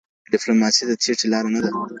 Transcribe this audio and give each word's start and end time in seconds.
ډیپلوماسي 0.31 0.83
د 0.87 0.91
تېښتې 1.01 1.27
لاره 1.33 1.49
نه 1.55 1.59
ده. 1.63 1.69